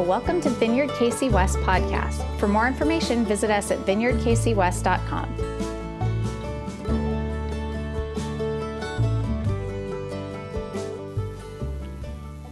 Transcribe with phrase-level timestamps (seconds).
[0.00, 2.24] Welcome to Vineyard KC West podcast.
[2.38, 5.52] For more information, visit us at vineyardkcwest.com.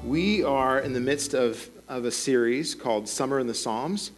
[0.04, 4.10] We are in the midst of, of a series called Summer in the Psalms.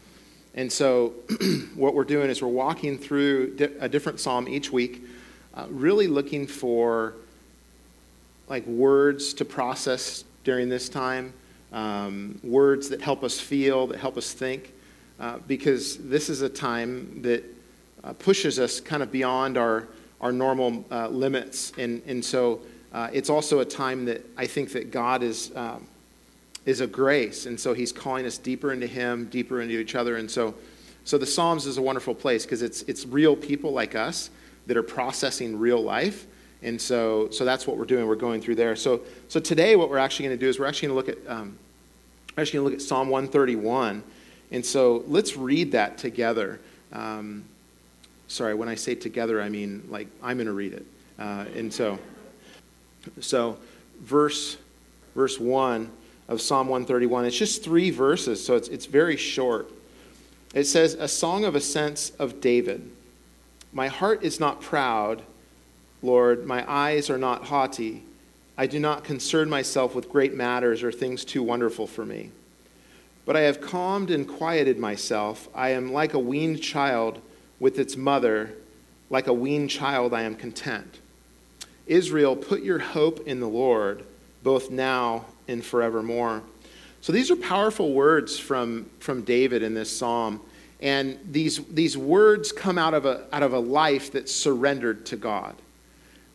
[0.55, 1.15] And so,
[1.77, 5.05] what we're doing is we're walking through a different psalm each week,
[5.55, 7.15] uh, really looking for
[8.49, 11.33] like words to process during this time,
[11.73, 14.73] um, words that help us feel, that help us think,
[15.19, 17.45] uh, because this is a time that
[18.05, 19.89] uh, pushes us kind of beyond our,
[20.21, 21.73] our normal uh, limits.
[21.79, 22.61] And, and so
[22.93, 25.87] uh, it's also a time that I think that God is, um,
[26.67, 27.47] is a grace.
[27.47, 30.17] And so he's calling us deeper into him, deeper into each other.
[30.17, 30.55] And so,
[31.05, 34.31] so the Psalms is a wonderful place because it's, it's real people like us
[34.67, 36.27] that are processing real life.
[36.63, 38.07] And so, so that's what we're doing.
[38.07, 38.77] We're going through there.
[38.77, 41.27] So, so today, what we're actually going to do is we're actually going to look
[41.27, 41.59] at um,
[42.39, 44.03] actually going to look at Psalm 131.
[44.53, 46.61] And so let's read that together.
[46.93, 47.45] Um,
[48.29, 50.87] sorry, when I say together, I mean like I'm going to read it.
[51.19, 51.99] Uh, and so,
[53.21, 53.59] so
[54.01, 54.57] verse
[55.15, 55.91] verse one
[56.29, 57.27] of Psalm 131.
[57.27, 59.71] It's just three verses, so it's it's very short.
[60.55, 62.89] It says, "A song of ascents of David.
[63.73, 65.23] My heart is not proud."
[66.03, 68.03] Lord, my eyes are not haughty.
[68.59, 72.31] I do not concern myself with great matters or things too wonderful for me.
[73.25, 75.49] But I have calmed and quieted myself.
[75.55, 77.21] I am like a weaned child
[77.61, 78.51] with its mother.
[79.11, 80.99] Like a weaned child, I am content.
[81.87, 84.05] Israel, put your hope in the Lord,
[84.43, 86.43] both now and forevermore.
[87.01, 90.41] So these are powerful words from, from David in this psalm.
[90.81, 95.17] And these, these words come out of, a, out of a life that's surrendered to
[95.17, 95.55] God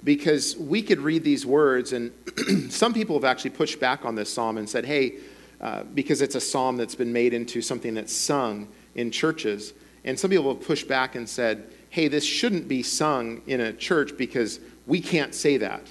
[0.04, 2.12] because we could read these words, and
[2.70, 5.16] some people have actually pushed back on this psalm and said, hey,
[5.60, 9.74] uh, because it's a psalm that's been made into something that's sung in churches.
[10.06, 13.74] And some people have pushed back and said, hey, this shouldn't be sung in a
[13.74, 15.82] church because we can't say that.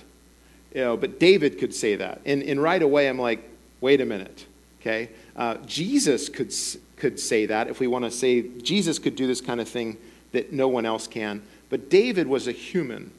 [0.74, 2.20] You know, but David could say that.
[2.24, 3.48] And, and right away, I'm like,
[3.80, 4.46] wait a minute,
[4.80, 5.10] okay?
[5.34, 6.54] Uh, Jesus could,
[6.96, 9.96] could say that if we want to say Jesus could do this kind of thing
[10.32, 11.42] that no one else can.
[11.70, 13.10] But David was a human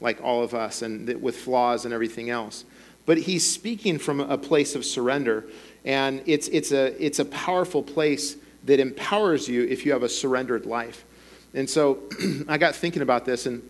[0.00, 2.64] like all of us and with flaws and everything else.
[3.06, 5.44] But he's speaking from a place of surrender.
[5.84, 10.08] And it's, it's, a, it's a powerful place that empowers you if you have a
[10.08, 11.04] surrendered life.
[11.52, 11.98] And so
[12.48, 13.62] I got thinking about this, and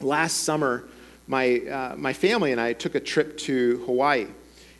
[0.00, 0.84] last summer,
[1.26, 4.26] my, uh, my family and I took a trip to Hawaii.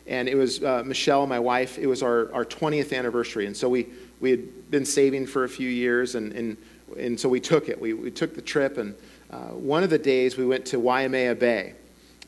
[0.07, 3.47] And it was uh, Michelle, my wife, it was our, our 20th anniversary.
[3.47, 3.87] And so we,
[4.19, 6.57] we had been saving for a few years, and, and,
[6.97, 7.79] and so we took it.
[7.79, 8.95] We, we took the trip, and
[9.29, 11.73] uh, one of the days we went to Waimea Bay.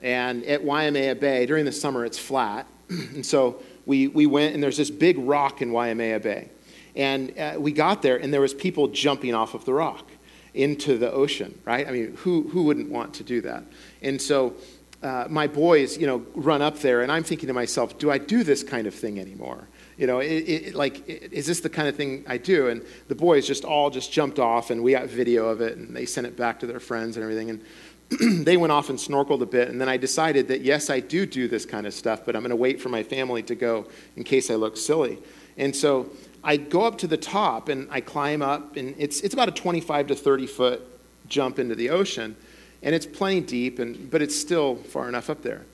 [0.02, 2.68] And at Waimea Bay, during the summer, it's flat.
[2.90, 6.50] and so we, we went, and there's this big rock in Waimea Bay.
[6.96, 10.10] And uh, we got there, and there was people jumping off of the rock
[10.54, 11.88] into the ocean, right?
[11.88, 13.64] I mean, who, who wouldn't want to do that?
[14.02, 14.56] And so
[15.04, 18.18] uh, my boys, you know, run up there, and I'm thinking to myself, do I
[18.18, 19.68] do this kind of thing anymore?
[19.98, 22.68] You know, it, it, like, is this the kind of thing I do?
[22.68, 25.96] And the boys just all just jumped off, and we got video of it, and
[25.96, 27.50] they sent it back to their friends and everything.
[27.50, 31.00] And they went off and snorkeled a bit, and then I decided that yes, I
[31.00, 33.56] do do this kind of stuff, but I'm going to wait for my family to
[33.56, 35.18] go in case I look silly.
[35.58, 36.12] And so
[36.44, 39.52] I go up to the top, and I climb up, and it's it's about a
[39.52, 40.82] 25 to 30 foot
[41.28, 42.36] jump into the ocean,
[42.84, 45.66] and it's plenty deep, and but it's still far enough up there.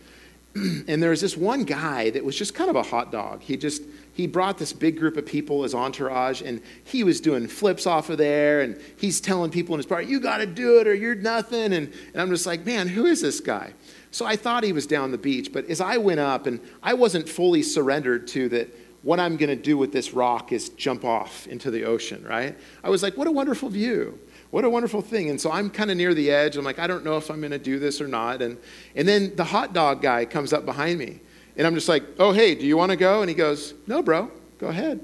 [0.87, 3.41] and there was this one guy that was just kind of a hot dog.
[3.41, 3.81] He just
[4.13, 8.11] he brought this big group of people, his entourage, and he was doing flips off
[8.11, 10.93] of there, and he's telling people in his party, you got to do it or
[10.93, 11.73] you're nothing.
[11.73, 13.73] And, and I'm just like, man, who is this guy?
[14.11, 16.93] So I thought he was down the beach, but as I went up, and I
[16.93, 18.69] wasn't fully surrendered to that,
[19.01, 22.55] what I'm going to do with this rock is jump off into the ocean, right?
[22.83, 24.19] I was like, what a wonderful view.
[24.53, 25.31] What a wonderful thing.
[25.31, 26.57] And so I'm kind of near the edge.
[26.57, 28.39] I'm like, I don't know if I'm going to do this or not.
[28.39, 28.59] And,
[28.95, 31.21] and then the hot dog guy comes up behind me.
[31.57, 33.21] And I'm just like, oh, hey, do you want to go?
[33.21, 34.29] And he goes, no, bro,
[34.59, 34.99] go ahead.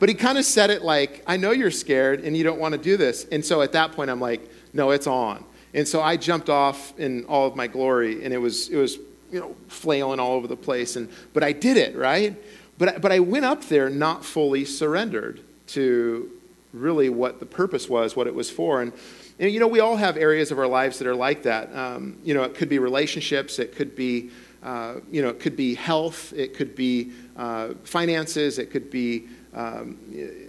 [0.00, 2.72] But he kind of said it like, I know you're scared and you don't want
[2.72, 3.24] to do this.
[3.30, 5.44] And so at that point, I'm like, no, it's on.
[5.72, 8.96] And so I jumped off in all of my glory, and it was, it was
[9.30, 10.96] you know, flailing all over the place.
[10.96, 12.34] And, but I did it, right?
[12.78, 16.32] But, but I went up there not fully surrendered to
[16.72, 18.82] really what the purpose was, what it was for.
[18.82, 18.92] And,
[19.38, 21.74] and you know, we all have areas of our lives that are like that.
[21.74, 24.30] Um, you know, it could be relationships, it could be
[24.62, 29.26] uh, you know, it could be health, it could be uh, finances, it could be,
[29.54, 29.96] um,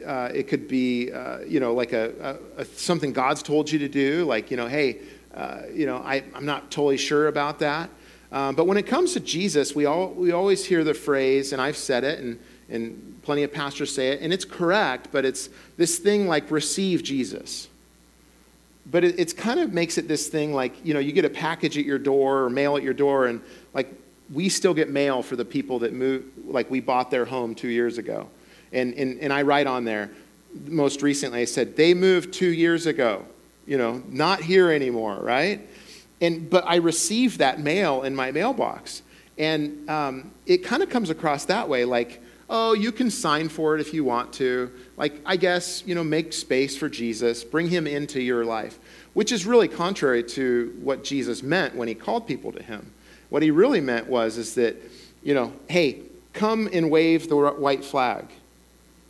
[0.06, 3.80] uh, it could be, uh, you know, like a, a, a, something God's told you
[3.80, 5.00] to do, like, you know, hey,
[5.34, 7.90] uh, you know, I, I'm not totally sure about that.
[8.32, 11.62] Um, but when it comes to Jesus, we, all, we always hear the phrase, and
[11.62, 12.40] I've said it, and,
[12.70, 17.04] and Plenty of pastors say it, and it's correct, but it's this thing like receive
[17.04, 17.68] Jesus.
[18.90, 21.30] But it it's kind of makes it this thing like, you know, you get a
[21.30, 23.42] package at your door or mail at your door, and
[23.76, 23.94] like
[24.34, 27.68] we still get mail for the people that move, like we bought their home two
[27.68, 28.28] years ago.
[28.74, 30.10] And, and, and I write on there,
[30.66, 33.26] most recently, I said, they moved two years ago,
[33.68, 35.62] you know, not here anymore, right?
[36.22, 39.02] And, but I received that mail in my mailbox.
[39.38, 43.76] And um, it kind of comes across that way like, oh, you can sign for
[43.76, 44.72] it if you want to.
[44.98, 48.78] Like, I guess, you know, make space for Jesus, bring him into your life,
[49.14, 52.92] which is really contrary to what Jesus meant when he called people to him.
[53.30, 54.76] What he really meant was is that,
[55.24, 56.02] you know, hey,
[56.34, 58.26] come and wave the white flag.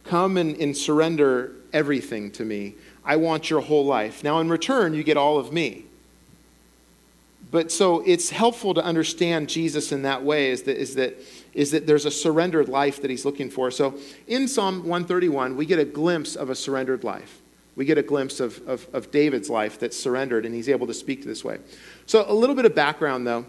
[0.03, 2.75] Come and, and surrender everything to me.
[3.03, 4.23] I want your whole life.
[4.23, 5.85] Now, in return, you get all of me.
[7.51, 11.18] But so it's helpful to understand Jesus in that way is that, is that,
[11.53, 13.69] is that there's a surrendered life that he's looking for.
[13.71, 13.95] So
[14.27, 17.42] in Psalm 131, we get a glimpse of a surrendered life.
[17.75, 20.94] We get a glimpse of, of, of David's life that's surrendered, and he's able to
[20.94, 21.59] speak this way.
[22.06, 23.45] So, a little bit of background, though.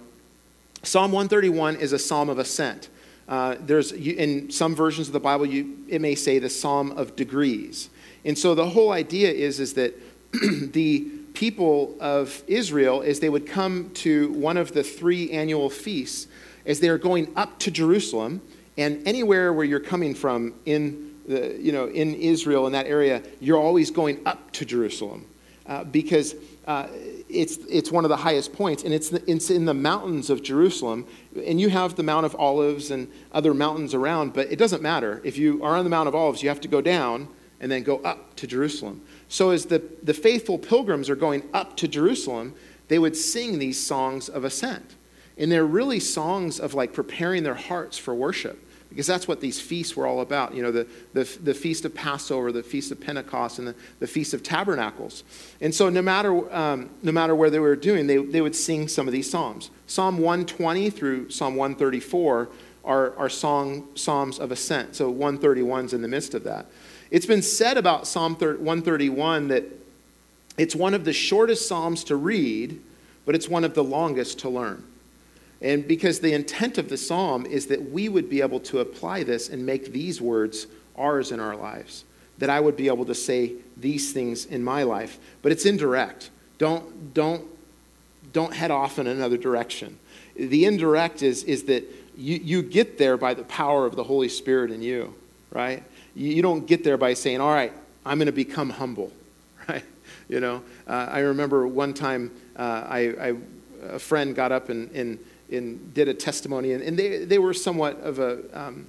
[0.84, 2.88] Psalm 131 is a psalm of ascent.
[3.28, 7.16] Uh, there's in some versions of the Bible, you, it may say the psalm of
[7.16, 7.88] degrees.
[8.25, 9.94] And so the whole idea is, is that
[10.72, 16.29] the people of Israel, as they would come to one of the three annual feasts,
[16.67, 18.40] as they are going up to Jerusalem,
[18.76, 23.23] and anywhere where you're coming from in the, you know, in Israel, in that area,
[23.40, 25.26] you're always going up to Jerusalem.
[25.64, 26.34] Uh, because
[26.67, 26.88] uh,
[27.29, 30.43] it's, it's one of the highest points, and it's, the, it's in the mountains of
[30.43, 31.06] Jerusalem.
[31.46, 35.20] And you have the Mount of Olives and other mountains around, but it doesn't matter.
[35.23, 37.29] If you are on the Mount of Olives, you have to go down
[37.61, 39.02] and then go up to Jerusalem.
[39.32, 42.55] So, as the, the faithful pilgrims are going up to Jerusalem,
[42.88, 44.94] they would sing these songs of ascent.
[45.38, 49.58] And they're really songs of like preparing their hearts for worship because that's what these
[49.58, 50.55] feasts were all about.
[50.55, 54.06] You know, the, the, the feast of Passover, the feast of Pentecost, and the, the
[54.06, 55.25] feast of Tabernacles.
[55.62, 58.87] And so, no matter, um, no matter where they were doing, they, they would sing
[58.87, 59.70] some of these psalms.
[59.87, 62.50] Psalm 120 through Psalm 134
[62.84, 64.94] are, are song, psalms of ascent.
[64.94, 66.67] So, 131 is in the midst of that.
[67.12, 69.64] It's been said about Psalm 131 that
[70.56, 72.80] it's one of the shortest psalms to read,
[73.26, 74.82] but it's one of the longest to learn.
[75.60, 79.24] And because the intent of the psalm is that we would be able to apply
[79.24, 80.66] this and make these words
[80.96, 82.04] ours in our lives,
[82.38, 85.18] that I would be able to say these things in my life.
[85.42, 86.30] But it's indirect.
[86.56, 87.44] Don't, don't,
[88.32, 89.98] don't head off in another direction.
[90.34, 91.84] The indirect is, is that
[92.16, 95.14] you, you get there by the power of the Holy Spirit in you,
[95.50, 95.82] right?
[96.14, 97.72] You, don't get there by saying, all right,
[98.04, 99.12] I'm going to become humble,
[99.68, 99.84] right?
[100.28, 103.34] You know, uh, I remember one time uh, I, I,
[103.90, 105.18] a friend got up and, and
[105.52, 108.86] and did a testimony, and, and they, they were somewhat of a um,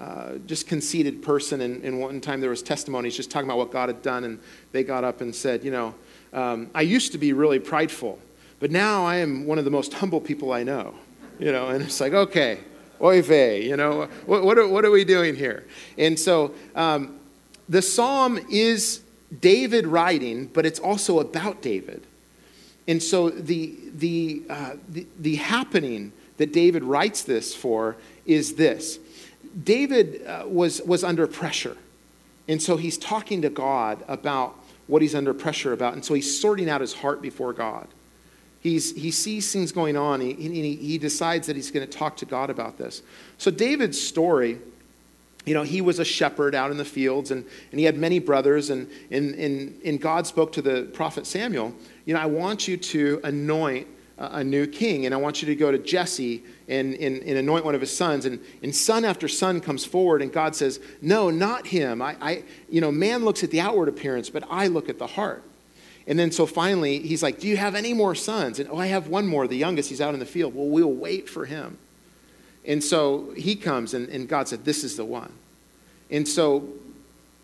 [0.00, 1.60] uh, just conceited person.
[1.60, 4.38] And, and, one time there was testimonies just talking about what God had done, and
[4.72, 5.94] they got up and said, you know,
[6.32, 8.18] um, I used to be really prideful,
[8.60, 10.94] but now I am one of the most humble people I know.
[11.40, 12.58] You know, and it's like, okay,
[13.00, 15.64] oy vey, you know, what, what, are, what are we doing here?
[15.96, 17.18] And so um,
[17.68, 19.02] the psalm is
[19.40, 22.02] David writing, but it's also about David.
[22.86, 28.98] And so the, the, uh, the, the, happening that David writes this for is this
[29.62, 31.76] David uh, was, was under pressure.
[32.48, 34.56] And so he's talking to God about
[34.86, 35.92] what he's under pressure about.
[35.92, 37.86] And so he's sorting out his heart before God.
[38.60, 42.16] He's, he sees things going on, and he, he decides that he's going to talk
[42.18, 43.02] to God about this.
[43.38, 44.58] So, David's story
[45.48, 48.18] you know, he was a shepherd out in the fields and, and he had many
[48.18, 48.68] brothers.
[48.68, 51.74] And, and, and, and God spoke to the prophet Samuel,
[52.04, 53.86] you know, I want you to anoint
[54.18, 57.64] a new king, and I want you to go to Jesse and, and, and, anoint
[57.64, 58.26] one of his sons.
[58.26, 62.02] And, and son after son comes forward, and God says, No, not him.
[62.02, 65.06] I, I, you know, man looks at the outward appearance, but I look at the
[65.06, 65.44] heart.
[66.08, 68.58] And then so finally, he's like, Do you have any more sons?
[68.58, 69.90] And oh, I have one more, the youngest.
[69.90, 70.54] He's out in the field.
[70.54, 71.76] Well, we'll wait for him.
[72.66, 75.32] And so he comes, and, and God said, This is the one.
[76.10, 76.66] And so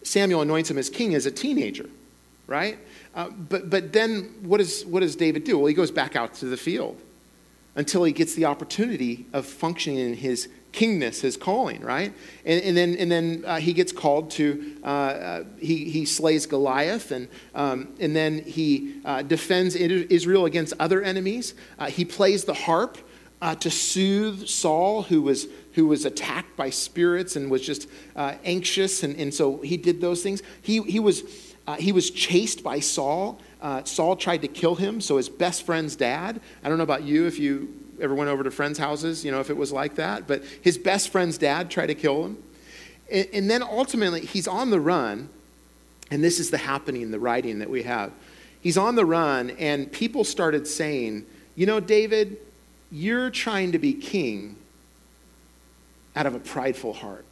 [0.02, 1.88] Samuel anoints him as king as a teenager,
[2.46, 2.78] right?
[3.14, 5.58] Uh, but, but then what, is, what does David do?
[5.58, 6.98] Well, he goes back out to the field
[7.76, 12.12] until he gets the opportunity of functioning in his kingness, his calling, right?
[12.44, 16.46] And, and then, and then uh, he gets called to, uh, uh, he, he slays
[16.46, 21.54] Goliath, and, um, and then he uh, defends Israel against other enemies.
[21.78, 22.98] Uh, he plays the harp
[23.60, 29.02] to soothe Saul, who was, who was attacked by spirits and was just anxious.
[29.02, 30.42] And, and so he did those things.
[30.62, 31.22] He, he, was,
[31.78, 33.38] he was chased by Saul.
[33.84, 36.40] Saul tried to kill him, so his best friend's dad.
[36.62, 39.40] I don't know about you if you ever went over to friends' houses, you know,
[39.40, 42.42] if it was like that, but his best friend's dad tried to kill him.
[43.10, 45.28] and, and then ultimately, he's on the run,
[46.10, 48.12] and this is the happening, the writing that we have.
[48.60, 52.38] He's on the run, and people started saying, You know, David,
[52.90, 54.56] you're trying to be king
[56.16, 57.24] out of a prideful heart.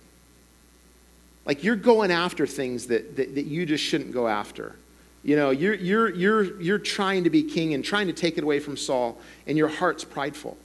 [1.44, 4.76] Like you're going after things that, that, that you just shouldn't go after.
[5.24, 8.44] You know, you're, you're, you're, you're trying to be king and trying to take it
[8.44, 10.56] away from Saul, and your heart's prideful.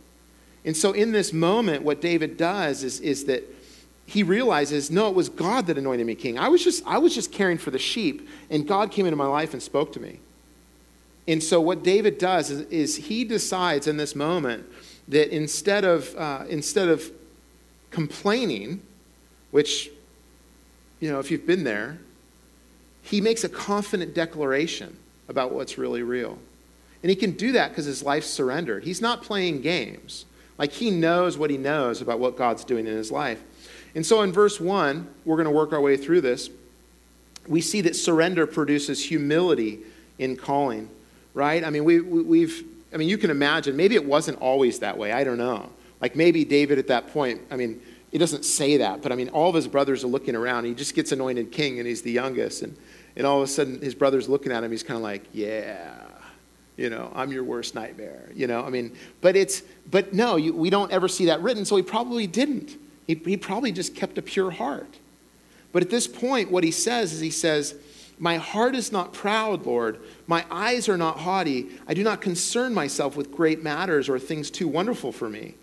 [0.65, 3.43] And so, in this moment, what David does is, is that
[4.07, 6.39] he realizes, no, it was God that anointed me king.
[6.39, 9.27] I was, just, I was just caring for the sheep, and God came into my
[9.27, 10.19] life and spoke to me.
[11.27, 14.65] And so, what David does is, is he decides in this moment
[15.07, 17.11] that instead of, uh, instead of
[17.91, 18.81] complaining,
[19.51, 19.91] which,
[20.99, 21.99] you know, if you've been there,
[23.07, 24.97] he makes a confident declaration
[25.29, 26.37] about what's really real.
[27.01, 28.83] And he can do that because his life's surrendered.
[28.83, 30.25] He's not playing games.
[30.57, 33.41] Like he knows what he knows about what God's doing in his life.
[33.95, 36.49] And so in verse 1, we're going to work our way through this.
[37.47, 39.79] We see that surrender produces humility
[40.19, 40.89] in calling,
[41.33, 41.63] right?
[41.63, 42.51] I mean, we, we, have
[42.93, 45.13] I mean, you can imagine, maybe it wasn't always that way.
[45.13, 45.69] I don't know.
[46.01, 47.79] Like maybe David at that point, I mean,
[48.11, 50.65] he doesn't say that, but I mean, all of his brothers are looking around.
[50.65, 52.63] He just gets anointed king, and he's the youngest.
[52.63, 52.75] And,
[53.17, 54.69] and all of a sudden, his brother's looking at him.
[54.69, 56.03] He's kind of like, yeah,
[56.77, 58.29] you know, I'm your worst nightmare.
[58.35, 61.65] You know, I mean, but it's, but no, you, we don't ever see that written,
[61.65, 62.77] so he probably didn't.
[63.07, 64.99] He, he probably just kept a pure heart.
[65.73, 67.73] But at this point, what he says is he says,
[68.19, 69.99] My heart is not proud, Lord.
[70.27, 71.69] My eyes are not haughty.
[71.87, 75.55] I do not concern myself with great matters or things too wonderful for me.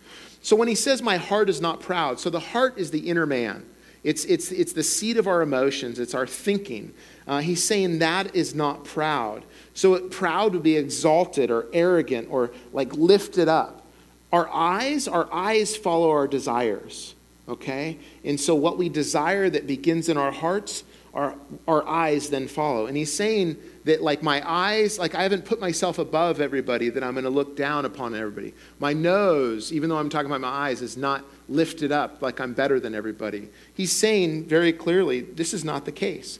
[0.42, 3.26] So when he says, My heart is not proud, so the heart is the inner
[3.26, 3.64] man.
[4.04, 6.92] It's, it's, it's the seat of our emotions, it's our thinking.
[7.26, 9.44] Uh, he's saying that is not proud.
[9.72, 13.82] So it, proud would be exalted or arrogant or like lifted up.
[14.30, 17.14] Our eyes, our eyes follow our desires,
[17.48, 17.98] okay?
[18.24, 20.84] And so what we desire that begins in our hearts,
[21.14, 21.34] our,
[21.66, 22.86] our eyes then follow.
[22.86, 27.02] And he's saying that like my eyes, like I haven't put myself above everybody, that
[27.02, 28.52] I'm going to look down upon everybody.
[28.80, 32.54] My nose, even though I'm talking about my eyes, is not lifted up like I'm
[32.54, 33.48] better than everybody.
[33.74, 36.38] He's saying very clearly, this is not the case.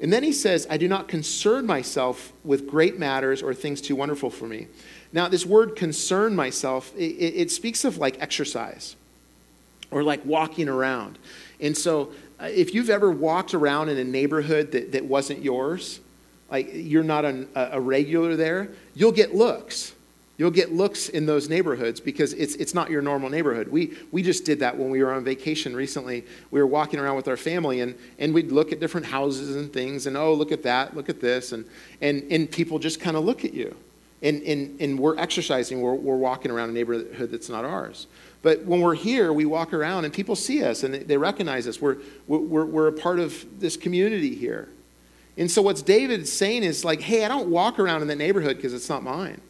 [0.00, 3.96] And then he says, I do not concern myself with great matters or things too
[3.96, 4.66] wonderful for me.
[5.12, 8.96] Now, this word concern myself, it, it speaks of like exercise
[9.90, 11.18] or like walking around.
[11.60, 16.00] And so, uh, if you've ever walked around in a neighborhood that, that wasn't yours,
[16.50, 19.94] like you're not a, a regular there, you'll get looks.
[20.38, 23.68] You'll get looks in those neighborhoods because it's, it's not your normal neighborhood.
[23.68, 26.24] We, we just did that when we were on vacation recently.
[26.50, 29.72] We were walking around with our family and, and we'd look at different houses and
[29.72, 31.52] things and, oh, look at that, look at this.
[31.52, 31.64] And,
[32.02, 33.74] and, and people just kind of look at you.
[34.22, 38.06] And, and, and we're exercising, we're, we're walking around a neighborhood that's not ours.
[38.42, 41.80] But when we're here, we walk around and people see us and they recognize us.
[41.80, 44.68] We're, we're, we're a part of this community here.
[45.38, 48.56] And so, what's David saying is like, hey, I don't walk around in that neighborhood
[48.56, 49.40] because it's not mine.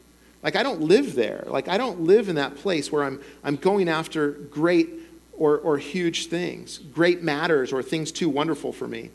[0.46, 1.42] Like, I don't live there.
[1.48, 4.88] Like, I don't live in that place where I'm, I'm going after great
[5.32, 9.10] or, or huge things, great matters or things too wonderful for me.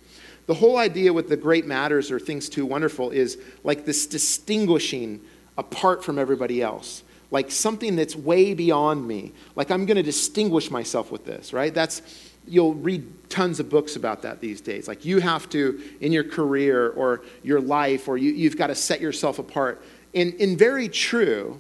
[0.48, 5.22] The whole idea with the great matters or things too wonderful is like this distinguishing
[5.58, 9.32] apart from everybody else like something that's way beyond me.
[9.56, 11.74] Like I'm going to distinguish myself with this, right?
[11.74, 12.02] That's
[12.46, 14.88] you'll read tons of books about that these days.
[14.88, 18.76] Like you have to, in your career or your life, or you, you've got to
[18.76, 19.82] set yourself apart.
[20.14, 21.60] And, and very true.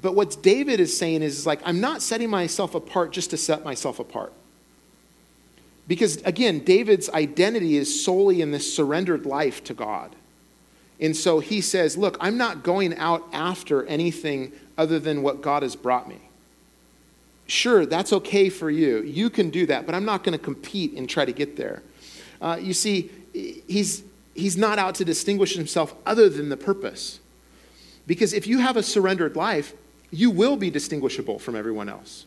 [0.00, 3.36] But what David is saying is, is like, I'm not setting myself apart just to
[3.36, 4.32] set myself apart.
[5.88, 10.14] Because again, David's identity is solely in this surrendered life to God.
[11.00, 15.62] And so he says, Look, I'm not going out after anything other than what God
[15.62, 16.20] has brought me.
[17.46, 19.02] Sure, that's okay for you.
[19.02, 21.82] You can do that, but I'm not going to compete and try to get there.
[22.40, 24.02] Uh, you see, he's,
[24.34, 27.20] he's not out to distinguish himself other than the purpose.
[28.06, 29.72] Because if you have a surrendered life,
[30.10, 32.26] you will be distinguishable from everyone else.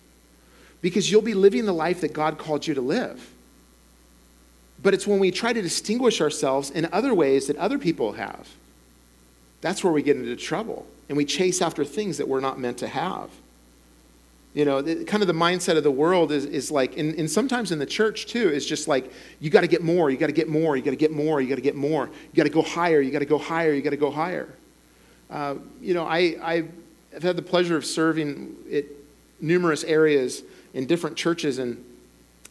[0.82, 3.30] Because you'll be living the life that God called you to live.
[4.82, 8.48] But it's when we try to distinguish ourselves in other ways that other people have,
[9.62, 10.86] that's where we get into trouble.
[11.10, 13.30] And we chase after things that we're not meant to have.
[14.54, 17.72] You know, kind of the mindset of the world is, is like, and, and sometimes
[17.72, 20.34] in the church too, is just like, you got to get more, you got to
[20.34, 22.50] get more, you got to get more, you got to get more, you got to
[22.50, 24.50] go higher, you got to go higher, you got to go higher.
[25.30, 26.72] Uh, you know, I, I've
[27.22, 28.86] had the pleasure of serving at
[29.40, 30.44] numerous areas
[30.74, 31.84] in different churches, and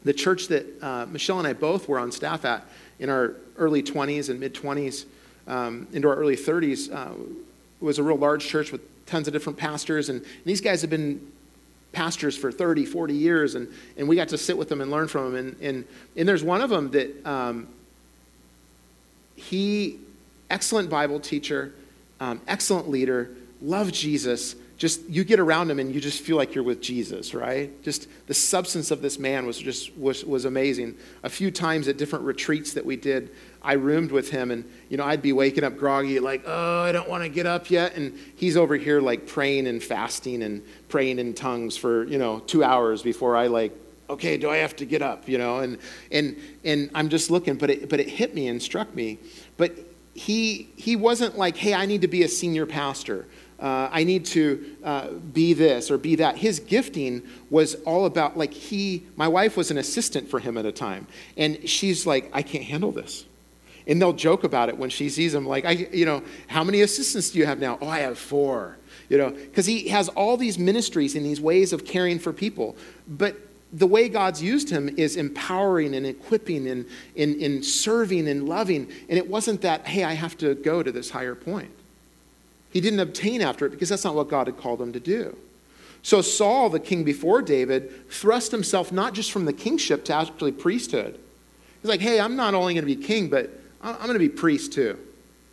[0.04, 2.64] the church that uh, Michelle and I both were on staff at
[2.99, 5.04] in our early 20s and mid 20s
[5.47, 7.14] um, into our early 30s uh,
[7.80, 10.90] was a real large church with tons of different pastors, and, and these guys have
[10.90, 11.20] been
[11.92, 15.08] pastors for 30, 40 years, and, and we got to sit with them and learn
[15.08, 15.35] from them.
[15.35, 15.85] And, and,
[16.16, 17.66] and there's one of them that um,
[19.37, 19.99] he,
[20.50, 21.73] excellent Bible teacher,
[22.20, 26.54] um, excellent leader, love Jesus, just you get around him and you just feel like
[26.54, 27.82] you're with Jesus, right?
[27.82, 30.96] Just the substance of this man was just was, was amazing.
[31.25, 34.96] A few times at different retreats that we did, I roomed with him and you
[34.96, 37.96] know, I'd be waking up groggy like, "Oh, I don't want to get up yet."
[37.96, 42.38] And he's over here like praying and fasting and praying in tongues for, you know,
[42.38, 43.72] 2 hours before I like
[44.10, 45.58] okay, do I have to get up, you know?
[45.58, 45.78] And
[46.12, 49.18] and and I'm just looking, but it but it hit me and struck me.
[49.56, 49.76] But
[50.18, 53.26] he he wasn't like, "Hey, I need to be a senior pastor."
[53.60, 56.37] uh, I need to uh, be this or be that.
[56.37, 60.64] His gifting was all about, like, he, my wife was an assistant for him at
[60.64, 61.06] a time.
[61.37, 63.25] And she's like, I can't handle this.
[63.87, 66.82] And they'll joke about it when she sees him, like, I, you know, how many
[66.82, 67.78] assistants do you have now?
[67.80, 68.76] Oh, I have four.
[69.08, 72.76] You know, because he has all these ministries and these ways of caring for people.
[73.08, 73.37] But
[73.72, 78.88] the way God's used him is empowering and equipping and in, in serving and loving.
[79.08, 81.70] And it wasn't that, hey, I have to go to this higher point.
[82.72, 85.37] He didn't obtain after it because that's not what God had called him to do.
[86.02, 90.52] So Saul, the king before David, thrust himself not just from the kingship to actually
[90.52, 91.18] priesthood.
[91.82, 93.50] He's like, hey, I'm not only going to be king, but
[93.82, 94.98] I'm going to be priest too.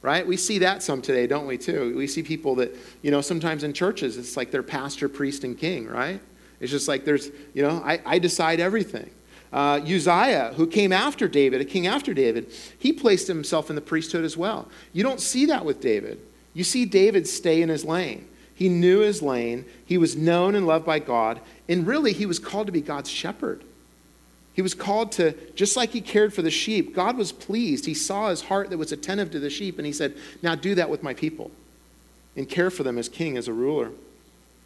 [0.01, 0.25] Right?
[0.25, 1.97] We see that some today, don't we, too?
[1.97, 5.57] We see people that, you know, sometimes in churches, it's like they're pastor, priest, and
[5.57, 6.21] king, right?
[6.65, 9.09] It's just like there's, you know, I, I decide everything.
[9.53, 13.81] Uh, Uzziah, who came after David, a king after David, he placed himself in the
[13.81, 14.67] priesthood as well.
[14.91, 16.19] You don't see that with David.
[16.53, 18.27] You see David stay in his lane.
[18.53, 19.65] He knew his lane.
[19.85, 21.39] He was known and loved by God.
[21.69, 23.61] And really, he was called to be God's shepherd.
[24.53, 27.85] He was called to, just like he cared for the sheep, God was pleased.
[27.85, 30.75] He saw his heart that was attentive to the sheep, and he said, Now do
[30.75, 31.51] that with my people
[32.35, 33.91] and care for them as king, as a ruler.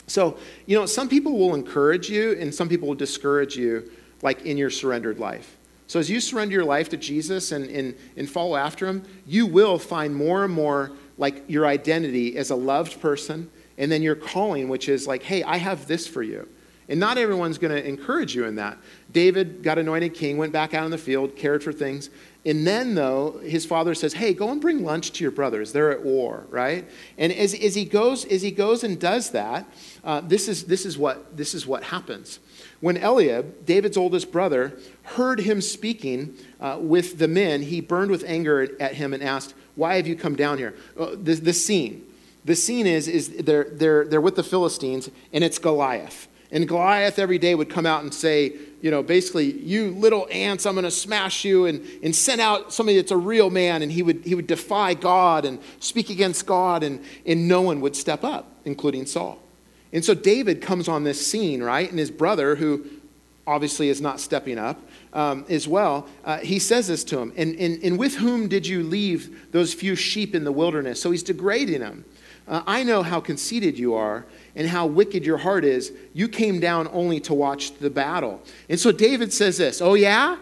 [0.10, 3.90] So, you know, some people will encourage you, and some people will discourage you,
[4.22, 5.58] like in your surrendered life.
[5.88, 9.46] So, as you surrender your life to Jesus and, and, and follow after him, you
[9.46, 14.16] will find more and more like your identity as a loved person, and then your
[14.16, 16.48] calling, which is like, hey, I have this for you.
[16.90, 18.78] And not everyone's going to encourage you in that.
[19.12, 22.10] David got anointed king, went back out in the field, cared for things.
[22.46, 25.74] And then, though, his father says, Hey, go and bring lunch to your brothers.
[25.74, 26.88] They're at war, right?
[27.18, 29.66] And as, as, he, goes, as he goes and does that,
[30.04, 32.40] uh, this, is, this, is what, this is what happens.
[32.80, 38.24] When Eliab, David's oldest brother, heard him speaking uh, with the men, he burned with
[38.26, 40.76] anger at him and asked, why have you come down here?
[40.98, 42.06] Uh, the, the scene.
[42.46, 46.28] The scene is, is they're, they're, they're with the Philistines, and it's Goliath.
[46.52, 50.66] And Goliath every day would come out and say, you know, basically, you little ants,
[50.66, 53.82] I'm going to smash you, and, and send out somebody that's a real man.
[53.82, 57.82] And he would, he would defy God and speak against God, and, and no one
[57.82, 59.42] would step up, including Saul.
[59.92, 61.90] And so David comes on this scene, right?
[61.90, 62.86] And his brother, who
[63.48, 64.80] obviously is not stepping up,
[65.14, 67.34] um, as well, uh, he says this to him.
[67.36, 71.02] And, and, and with whom did you leave those few sheep in the wilderness?
[71.02, 72.06] So he's degrading them.
[72.48, 75.92] Uh, I know how conceited you are and how wicked your heart is.
[76.14, 78.42] You came down only to watch the battle.
[78.68, 80.38] And so David says this Oh, yeah?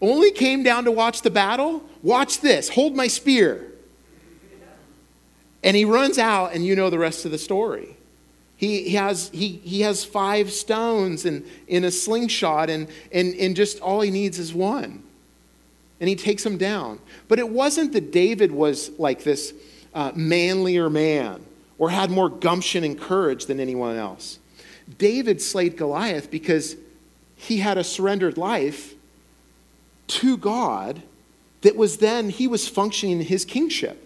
[0.00, 1.82] Only came down to watch the battle?
[2.02, 2.68] Watch this.
[2.68, 3.72] Hold my spear.
[5.62, 7.96] And he runs out, and you know the rest of the story.
[8.56, 13.56] He, he, has, he, he has five stones and, in a slingshot, and, and, and
[13.56, 15.02] just all he needs is one.
[15.98, 17.00] And he takes him down.
[17.26, 19.54] But it wasn't that David was like this
[19.94, 21.45] uh, manlier man
[21.78, 24.38] or had more gumption and courage than anyone else.
[24.98, 26.76] David slayed Goliath because
[27.36, 28.94] he had a surrendered life
[30.08, 31.02] to God
[31.62, 34.02] that was then, he was functioning in his kingship.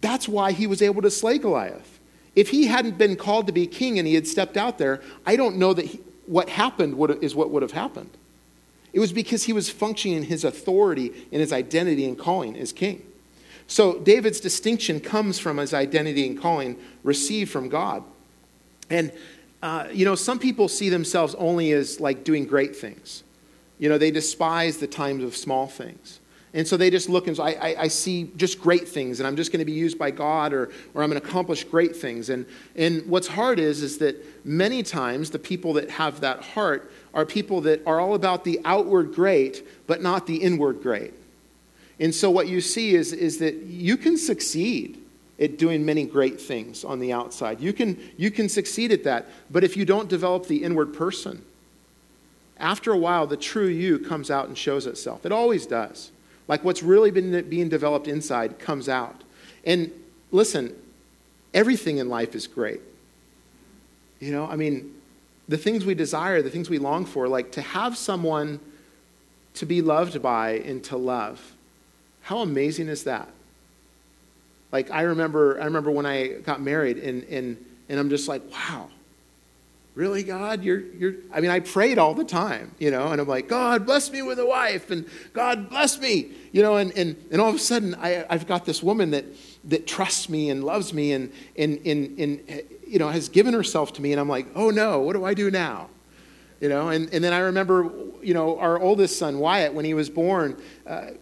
[0.00, 1.98] That's why he was able to slay Goliath.
[2.34, 5.36] If he hadn't been called to be king and he had stepped out there, I
[5.36, 8.10] don't know that he, what happened would, is what would have happened.
[8.92, 12.72] It was because he was functioning in his authority and his identity and calling as
[12.72, 13.02] king.
[13.68, 18.02] So David's distinction comes from his identity and calling received from God.
[18.90, 19.12] And,
[19.62, 23.22] uh, you know, some people see themselves only as like doing great things.
[23.78, 26.18] You know, they despise the times of small things.
[26.54, 29.26] And so they just look and so I, I, I, see just great things, and
[29.26, 31.94] I'm just going to be used by God, or, or I'm going to accomplish great
[31.94, 32.30] things.
[32.30, 36.90] And, and what's hard is, is that many times the people that have that heart
[37.12, 41.12] are people that are all about the outward great, but not the inward great.
[42.00, 45.02] And so what you see is, is that you can succeed
[45.40, 47.60] at doing many great things on the outside.
[47.60, 51.44] You can, you can succeed at that, but if you don't develop the inward person,
[52.58, 55.24] after a while, the true you comes out and shows itself.
[55.24, 56.10] It always does.
[56.48, 59.22] Like what's really been being developed inside comes out.
[59.64, 59.92] And
[60.32, 60.74] listen,
[61.54, 62.80] everything in life is great.
[64.18, 64.94] You know, I mean,
[65.46, 68.58] the things we desire, the things we long for, like to have someone
[69.54, 71.54] to be loved by and to love.
[72.28, 73.26] How amazing is that?
[74.70, 77.56] Like I remember I remember when I got married and and
[77.88, 78.90] and I'm just like, wow.
[79.94, 80.62] Really, God?
[80.62, 83.86] You're you're I mean, I prayed all the time, you know, and I'm like, God
[83.86, 86.32] bless me with a wife and God bless me.
[86.52, 89.24] You know, and and, and all of a sudden I, I've got this woman that
[89.64, 93.94] that trusts me and loves me and and and, and you know has given herself
[93.94, 95.88] to me and I'm like, oh no, what do I do now?
[96.60, 99.94] You know, and, and then I remember, you know, our oldest son, Wyatt, when he
[99.94, 101.12] was born, uh,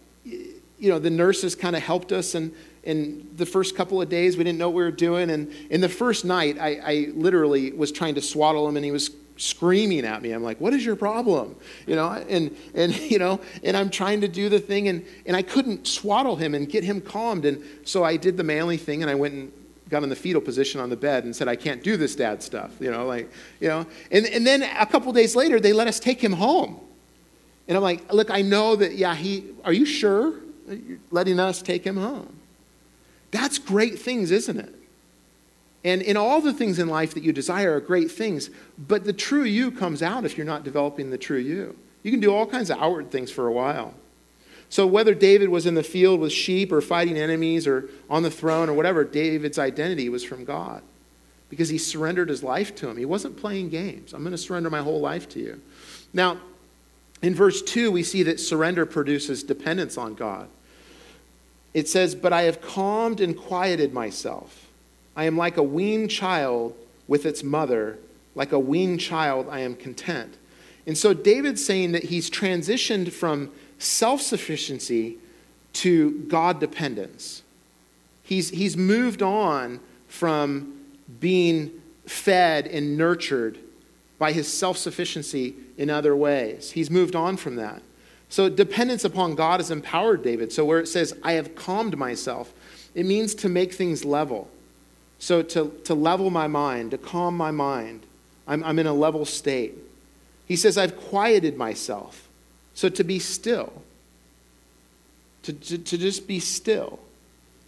[0.79, 2.53] you know, the nurses kind of helped us and
[2.87, 4.37] in the first couple of days.
[4.37, 5.29] We didn't know what we were doing.
[5.29, 8.91] And in the first night I, I literally was trying to swaddle him and he
[8.91, 10.31] was screaming at me.
[10.31, 11.55] I'm like what is your problem?
[11.85, 15.35] You know and and you know and i'm trying to do the thing and and
[15.35, 17.45] i couldn't swaddle him and get him calmed.
[17.45, 19.51] And so i did the manly thing and i went and
[19.89, 22.41] got in the fetal position on the bed and said i can't do this dad
[22.41, 23.85] stuff you know like you know.
[24.11, 26.79] And, and then a couple days later they let us take him home.
[27.67, 30.33] And i'm like look i know that yeah he are you sure
[31.11, 32.37] letting us take him home
[33.31, 34.73] that's great things, isn't it?
[35.83, 39.13] And in all the things in life that you desire are great things, but the
[39.13, 41.77] true you comes out if you're not developing the true you.
[42.03, 43.93] You can do all kinds of outward things for a while.
[44.69, 48.31] So, whether David was in the field with sheep or fighting enemies or on the
[48.31, 50.81] throne or whatever, David's identity was from God
[51.49, 52.97] because he surrendered his life to him.
[52.97, 54.13] He wasn't playing games.
[54.13, 55.61] I'm going to surrender my whole life to you.
[56.11, 56.39] Now,
[57.21, 60.49] in verse 2, we see that surrender produces dependence on God.
[61.73, 64.67] It says, But I have calmed and quieted myself.
[65.15, 66.75] I am like a weaned child
[67.07, 67.97] with its mother.
[68.35, 70.37] Like a weaned child, I am content.
[70.85, 75.17] And so David's saying that he's transitioned from self sufficiency
[75.73, 77.43] to God dependence.
[78.23, 80.79] He's, he's moved on from
[81.19, 81.71] being
[82.05, 83.59] fed and nurtured
[84.17, 86.71] by his self sufficiency in other ways.
[86.71, 87.81] He's moved on from that.
[88.29, 90.51] So, dependence upon God has empowered David.
[90.51, 92.51] So, where it says, I have calmed myself,
[92.93, 94.49] it means to make things level.
[95.19, 98.03] So, to, to level my mind, to calm my mind,
[98.47, 99.75] I'm, I'm in a level state.
[100.45, 102.27] He says, I've quieted myself.
[102.73, 103.81] So, to be still,
[105.43, 106.99] to, to, to just be still.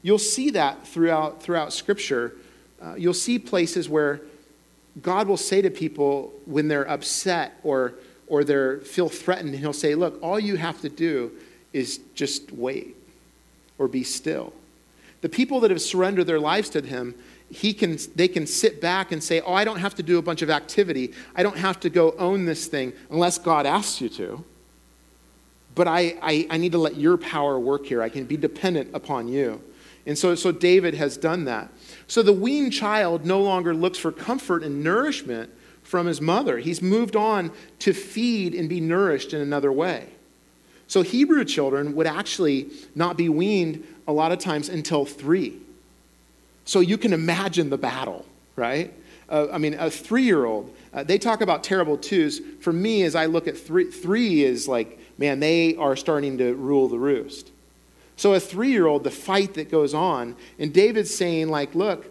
[0.01, 2.33] You'll see that throughout, throughout Scripture.
[2.81, 4.21] Uh, you'll see places where
[5.01, 7.93] God will say to people when they're upset or
[8.29, 11.31] or they feel threatened, and he'll say, Look, all you have to do
[11.73, 12.95] is just wait
[13.77, 14.53] or be still.
[15.21, 17.15] The people that have surrendered their lives to him,
[17.51, 20.21] he can, they can sit back and say, Oh, I don't have to do a
[20.21, 21.13] bunch of activity.
[21.35, 24.43] I don't have to go own this thing unless God asks you to.
[25.75, 28.01] But I, I, I need to let your power work here.
[28.01, 29.61] I can be dependent upon you.
[30.05, 31.69] And so, so David has done that.
[32.07, 35.51] So the weaned child no longer looks for comfort and nourishment
[35.89, 36.59] from his mother.
[36.59, 40.07] He's moved on to feed and be nourished in another way.
[40.87, 45.57] So Hebrew children would actually not be weaned a lot of times until three.
[46.65, 48.93] So you can imagine the battle, right?
[49.29, 52.39] Uh, I mean, a three year old, uh, they talk about terrible twos.
[52.61, 56.53] For me, as I look at three, three is like, man, they are starting to
[56.53, 57.49] rule the roost.
[58.15, 62.05] So a three year old, the fight that goes on, and David's saying, like, look,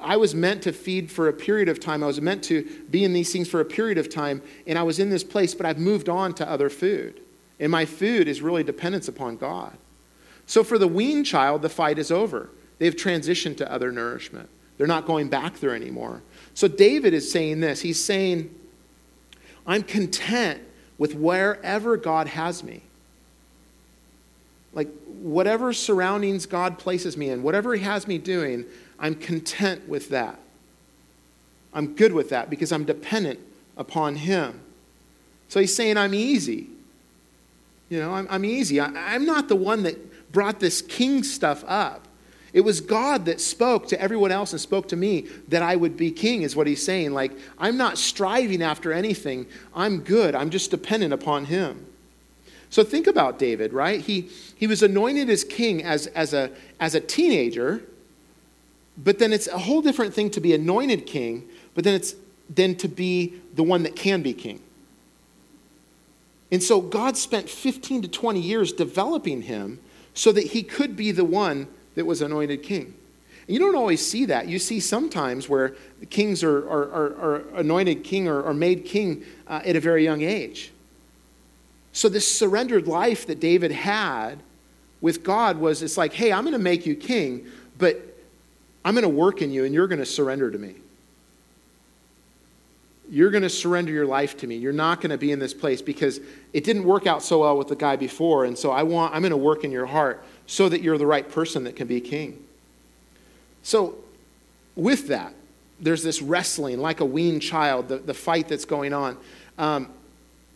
[0.00, 2.02] I was meant to feed for a period of time.
[2.02, 4.82] I was meant to be in these things for a period of time, and I
[4.82, 7.20] was in this place, but I've moved on to other food.
[7.58, 9.76] And my food is really dependence upon God.
[10.46, 12.50] So for the weaned child, the fight is over.
[12.78, 14.48] They've transitioned to other nourishment.
[14.78, 16.22] They're not going back there anymore.
[16.54, 17.82] So David is saying this.
[17.82, 18.54] He's saying,
[19.66, 20.62] I'm content
[20.96, 22.82] with wherever God has me.
[24.72, 28.64] Like, whatever surroundings God places me in, whatever He has me doing,
[29.00, 30.38] I'm content with that.
[31.72, 33.40] I'm good with that because I'm dependent
[33.76, 34.60] upon Him.
[35.48, 36.68] So he's saying, I'm easy.
[37.88, 38.78] You know, I'm, I'm easy.
[38.78, 42.06] I, I'm not the one that brought this king stuff up.
[42.52, 45.96] It was God that spoke to everyone else and spoke to me that I would
[45.96, 47.12] be king, is what he's saying.
[47.12, 49.46] Like, I'm not striving after anything.
[49.74, 50.34] I'm good.
[50.34, 51.86] I'm just dependent upon him.
[52.68, 54.00] So think about David, right?
[54.00, 57.82] He, he was anointed as king as, as, a, as a teenager,
[59.02, 62.14] but then it's a whole different thing to be anointed king, but then it's
[62.48, 64.60] then to be the one that can be king.
[66.50, 69.78] And so God spent 15 to 20 years developing him
[70.14, 72.94] so that he could be the one that was anointed king.
[73.46, 74.48] And you don't always see that.
[74.48, 75.74] You see sometimes where
[76.10, 80.04] kings are, are, are, are anointed king or, or made king uh, at a very
[80.04, 80.72] young age.
[81.92, 84.38] So, this surrendered life that David had
[85.00, 87.46] with God was it's like, hey, I'm going to make you king,
[87.78, 88.09] but
[88.84, 90.76] I'm going to work in you and you're going to surrender to me.
[93.10, 94.54] you're going to surrender your life to me.
[94.54, 96.20] You're not going to be in this place because
[96.52, 98.44] it didn't work out so well with the guy before.
[98.44, 101.06] And so I want, I'm going to work in your heart so that you're the
[101.06, 102.42] right person that can be king.
[103.62, 103.96] So,
[104.76, 105.34] with that,
[105.80, 109.16] there's this wrestling like a weaned child, the, the fight that's going on.
[109.58, 109.90] Um,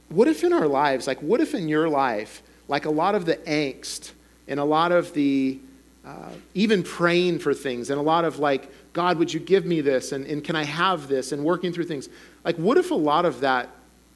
[0.08, 3.26] what if in our lives, like, what if in your life, like a lot of
[3.26, 4.12] the angst
[4.46, 5.58] and a lot of the
[6.07, 9.81] uh, even praying for things and a lot of like, God, would you give me
[9.81, 10.12] this?
[10.12, 11.33] And, and can I have this?
[11.33, 12.09] And working through things.
[12.45, 13.71] Like, what if a lot of that,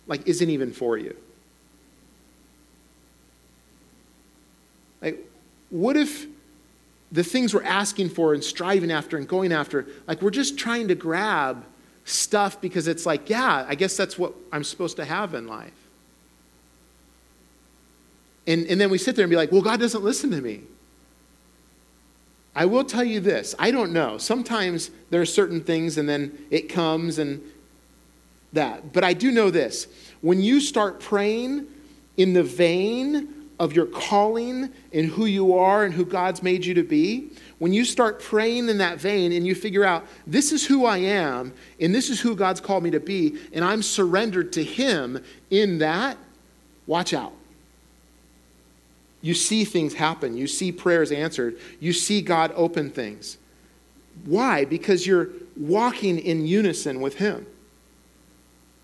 [0.06, 1.16] like, isn't even for you?
[5.00, 5.18] Like,
[5.70, 6.26] what if
[7.10, 10.88] the things we're asking for and striving after and going after, like, we're just trying
[10.88, 11.64] to grab
[12.04, 15.72] stuff because it's like, yeah, I guess that's what I'm supposed to have in life.
[18.46, 20.62] And, and then we sit there and be like, well, God doesn't listen to me.
[22.58, 24.18] I will tell you this I don't know.
[24.18, 27.40] Sometimes there are certain things and then it comes and
[28.52, 28.92] that.
[28.92, 29.86] But I do know this
[30.22, 31.68] when you start praying
[32.16, 36.74] in the vein of your calling and who you are and who God's made you
[36.74, 40.66] to be, when you start praying in that vein and you figure out, this is
[40.66, 44.52] who I am and this is who God's called me to be, and I'm surrendered
[44.54, 46.16] to Him in that,
[46.88, 47.37] watch out.
[49.20, 50.36] You see things happen.
[50.36, 51.58] You see prayers answered.
[51.80, 53.36] You see God open things.
[54.24, 54.64] Why?
[54.64, 57.46] Because you're walking in unison with Him.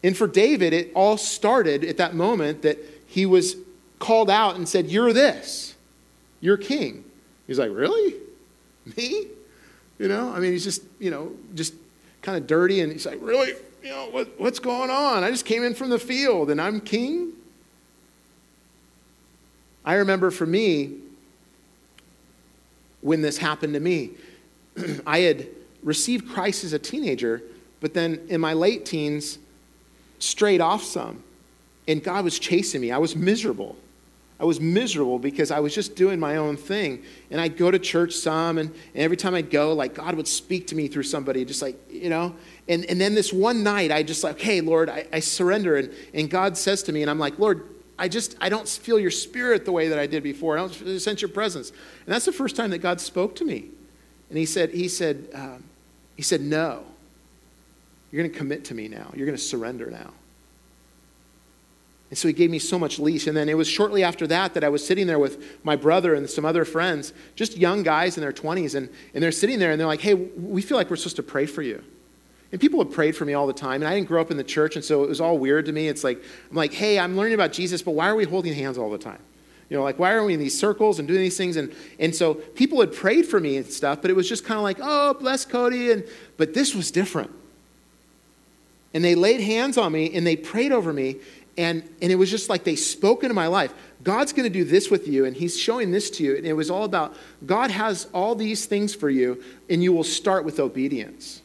[0.03, 3.57] And for David, it all started at that moment that he was
[3.99, 5.75] called out and said, You're this.
[6.41, 7.05] You're king.
[7.47, 8.15] He's like, Really?
[8.97, 9.29] Me?
[9.99, 11.75] You know, I mean, he's just, you know, just
[12.21, 12.81] kind of dirty.
[12.81, 13.55] And he's like, Really?
[13.83, 15.25] You know, what, what's going on?
[15.25, 17.33] I just came in from the field and I'm king?
[19.85, 20.97] I remember for me,
[23.01, 24.13] when this happened to me,
[25.07, 25.47] I had
[25.83, 27.43] received Christ as a teenager,
[27.81, 29.39] but then in my late teens,
[30.19, 31.23] strayed off some.
[31.87, 32.91] And God was chasing me.
[32.91, 33.77] I was miserable.
[34.41, 37.05] I was miserable because I was just doing my own thing.
[37.31, 40.27] And I'd go to church some, and, and every time I'd go, like God would
[40.27, 42.35] speak to me through somebody, just like, you know.
[42.69, 45.77] And, and then this one night, I just like, hey, Lord, I, I surrender.
[45.77, 48.99] And, and God says to me, and I'm like, Lord, I just, I don't feel
[48.99, 50.59] your spirit the way that I did before.
[50.59, 51.71] I don't sense your presence.
[51.71, 53.69] And that's the first time that God spoke to me.
[54.29, 55.65] And he said, he said, um,
[56.17, 56.85] he said, no.
[58.11, 59.11] You're going to commit to me now.
[59.15, 60.13] You're going to surrender now.
[62.11, 63.27] And so he gave me so much leash.
[63.27, 66.15] And then it was shortly after that that I was sitting there with my brother
[66.15, 68.77] and some other friends, just young guys in their 20s.
[68.77, 71.25] And, and they're sitting there and they're like, hey, we feel like we're supposed to
[71.25, 71.83] pray for you.
[72.55, 73.83] And people have prayed for me all the time.
[73.83, 75.73] And I didn't grow up in the church, and so it was all weird to
[75.73, 75.89] me.
[75.89, 78.79] It's like, I'm like, hey, I'm learning about Jesus, but why are we holding hands
[78.79, 79.19] all the time?
[79.69, 81.57] You know, like, why are we in these circles and doing these things?
[81.57, 84.57] And, and so people had prayed for me and stuff, but it was just kind
[84.57, 85.91] of like, oh, bless Cody.
[85.91, 86.05] And,
[86.37, 87.33] but this was different.
[88.95, 91.17] And they laid hands on me and they prayed over me.
[91.59, 93.75] And, and it was just like they spoke into my life.
[94.05, 96.37] God's going to do this with you, and He's showing this to you.
[96.37, 100.05] And it was all about God has all these things for you, and you will
[100.05, 101.41] start with obedience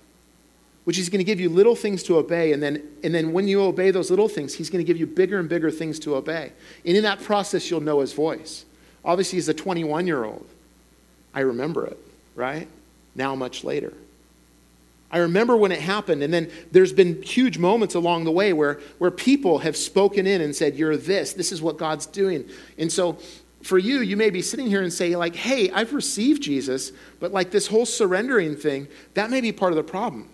[0.84, 2.54] which he's going to give you little things to obey.
[2.54, 5.08] And then, and then when you obey those little things, he's going to give you
[5.08, 6.52] bigger and bigger things to obey.
[6.86, 8.66] And in that process, you'll know his voice.
[9.04, 10.48] Obviously, as a 21 year old,
[11.34, 11.98] I remember it,
[12.36, 12.68] right?
[13.16, 13.94] Now, much later.
[15.12, 18.80] I remember when it happened, and then there's been huge moments along the way where,
[19.00, 22.48] where people have spoken in and said, You're this, this is what God's doing.
[22.78, 23.18] And so
[23.62, 27.34] for you, you may be sitting here and say, like, hey, I've received Jesus, but
[27.34, 30.30] like this whole surrendering thing, that may be part of the problem.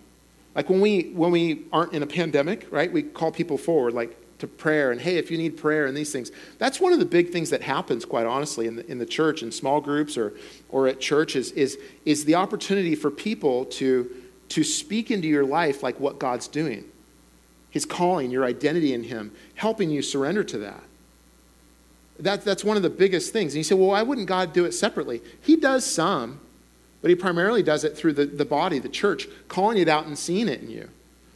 [0.56, 2.90] Like when we when we aren't in a pandemic, right?
[2.90, 6.10] We call people forward like to prayer and hey, if you need prayer and these
[6.10, 6.32] things.
[6.58, 9.42] That's one of the big things that happens, quite honestly, in the, in the church,
[9.42, 10.32] in small groups or
[10.70, 14.10] or at churches, is is the opportunity for people to
[14.48, 16.84] to speak into your life like what God's doing.
[17.70, 20.82] His calling, your identity in Him, helping you surrender to that.
[22.18, 23.52] That, that's one of the biggest things.
[23.52, 25.20] And you say, well, why wouldn't God do it separately?
[25.42, 26.40] He does some,
[27.06, 30.18] but he primarily does it through the, the body, the church, calling it out and
[30.18, 30.88] seeing it in you.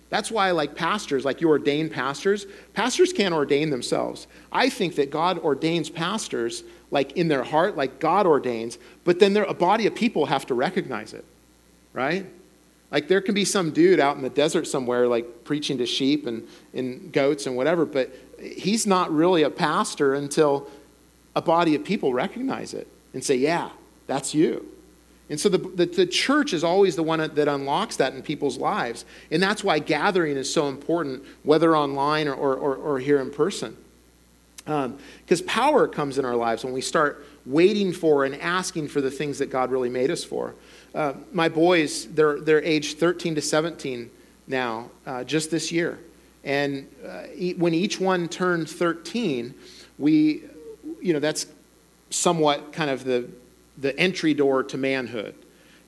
[0.09, 4.27] That's why, like pastors, like you ordain pastors, pastors can't ordain themselves.
[4.51, 9.37] I think that God ordains pastors, like in their heart, like God ordains, but then
[9.37, 11.25] a body of people have to recognize it,
[11.93, 12.27] right?
[12.91, 16.27] Like there can be some dude out in the desert somewhere, like preaching to sheep
[16.27, 20.69] and, and goats and whatever, but he's not really a pastor until
[21.37, 23.71] a body of people recognize it and say, yeah,
[24.09, 24.67] that's you.
[25.31, 28.59] And so the, the, the, church is always the one that unlocks that in people's
[28.59, 29.05] lives.
[29.31, 33.31] And that's why gathering is so important, whether online or, or, or, or here in
[33.31, 33.77] person.
[34.65, 39.01] Because um, power comes in our lives when we start waiting for and asking for
[39.01, 40.55] the things that God really made us for.
[40.95, 44.11] Uh, my boys, they're, they're aged 13 to 17
[44.49, 46.01] now, uh, just this year.
[46.43, 47.23] And uh,
[47.57, 49.55] when each one turned 13,
[49.97, 50.43] we,
[51.01, 51.47] you know, that's
[52.11, 53.29] somewhat kind of the,
[53.81, 55.35] the entry door to manhood.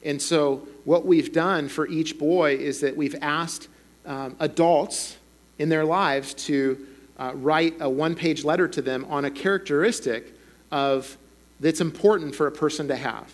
[0.05, 3.68] And so, what we've done for each boy is that we've asked
[4.05, 5.16] um, adults
[5.59, 6.87] in their lives to
[7.18, 10.35] uh, write a one page letter to them on a characteristic
[10.72, 11.16] of
[11.61, 13.33] that's important for a person to have.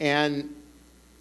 [0.00, 0.54] And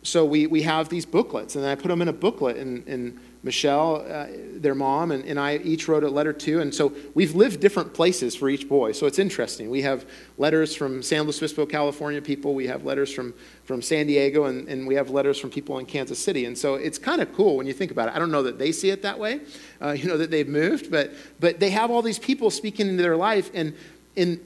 [0.01, 3.19] so we, we have these booklets, and I put them in a booklet, and, and
[3.47, 6.59] Michelle, uh, their mom, and, and I each wrote a letter too.
[6.59, 8.91] And so we've lived different places for each boy.
[8.91, 9.71] So it's interesting.
[9.71, 10.05] We have
[10.37, 12.53] letters from San Luis Obispo, California people.
[12.53, 13.33] We have letters from,
[13.63, 16.45] from San Diego, and, and we have letters from people in Kansas City.
[16.45, 18.15] And so it's kind of cool when you think about it.
[18.15, 19.39] I don't know that they see it that way,
[19.81, 23.01] uh, you know, that they've moved, but, but they have all these people speaking into
[23.01, 23.73] their life, and,
[24.15, 24.39] and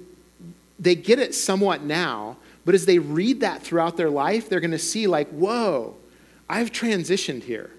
[0.80, 2.38] they get it somewhat now.
[2.64, 5.98] But as they read that throughout their life, they're going to see, like, whoa,
[6.48, 7.72] I've transitioned here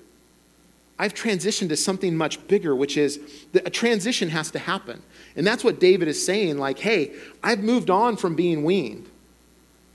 [1.02, 3.18] I've transitioned to something much bigger, which is
[3.54, 5.02] that a transition has to happen.
[5.34, 7.10] And that's what David is saying like, hey,
[7.42, 9.08] I've moved on from being weaned.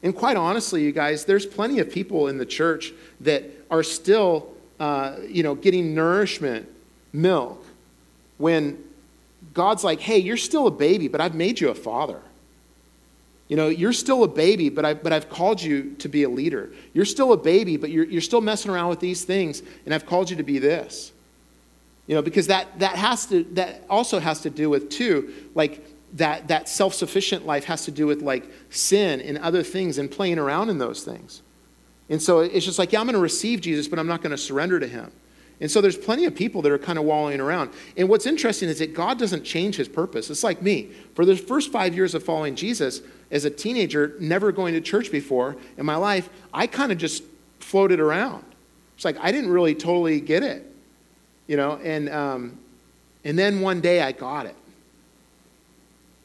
[0.04, 2.92] And quite honestly, you guys, there's plenty of people in the church
[3.22, 4.50] that are still,
[4.82, 6.68] uh, you know, getting nourishment,
[7.14, 7.66] milk,
[8.38, 8.78] when
[9.54, 12.20] God's like, hey, you're still a baby, but I've made you a father.
[13.48, 16.30] You know, you're still a baby, but, I, but I've called you to be a
[16.30, 16.70] leader.
[16.94, 20.06] You're still a baby, but you're, you're still messing around with these things, and I've
[20.06, 21.14] called you to be this.
[22.08, 25.86] You know, because that, that, has to, that also has to do with, too, like
[26.14, 30.10] that, that self sufficient life has to do with like sin and other things and
[30.10, 31.42] playing around in those things.
[32.10, 34.32] And so it's just like, yeah, I'm going to receive Jesus, but I'm not going
[34.32, 35.12] to surrender to him.
[35.60, 37.72] And so there's plenty of people that are kind of wallowing around.
[37.96, 40.30] And what's interesting is that God doesn't change his purpose.
[40.30, 40.92] It's like me.
[41.16, 45.12] For the first five years of following Jesus, as a teenager, never going to church
[45.12, 47.24] before in my life, I kind of just
[47.60, 48.44] floated around.
[48.96, 50.66] It's like I didn't really totally get it,
[51.48, 51.80] you know.
[51.84, 52.60] And um,
[53.24, 54.56] and then one day I got it.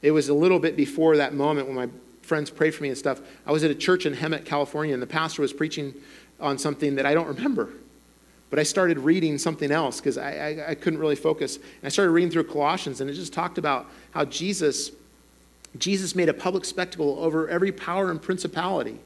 [0.02, 1.88] It was a little bit before that moment when my
[2.22, 3.20] friends prayed for me and stuff.
[3.46, 5.94] I was at a church in Hemet, California, and the pastor was preaching
[6.40, 7.70] on something that I don't remember.
[8.52, 11.56] But I started reading something else because I, I, I couldn't really focus.
[11.56, 14.92] And I started reading through Colossians, and it just talked about how Jesus
[15.78, 18.98] Jesus made a public spectacle over every power and principality.